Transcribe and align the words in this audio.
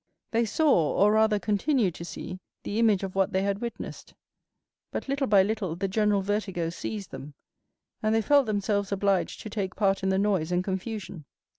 They 0.31 0.45
saw, 0.45 0.95
or 0.95 1.11
rather 1.11 1.37
continued 1.37 1.93
to 1.93 2.05
see, 2.05 2.39
the 2.63 2.79
image 2.79 3.03
of 3.03 3.13
what 3.13 3.33
they 3.33 3.43
had 3.43 3.59
witnessed; 3.61 4.15
but 4.89 5.07
little 5.07 5.27
by 5.27 5.43
little 5.43 5.75
the 5.75 5.87
general 5.87 6.23
vertigo 6.23 6.71
seized 6.71 7.11
them, 7.11 7.35
and 8.01 8.15
they 8.15 8.21
felt 8.23 8.47
themselves 8.47 8.91
obliged 8.91 9.41
to 9.41 9.49
take 9.51 9.75
part 9.75 10.01
in 10.01 10.09
the 10.09 10.17
noise 10.17 10.51
and 10.51 10.63
confusion. 10.63 11.25